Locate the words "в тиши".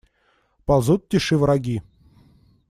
1.05-1.37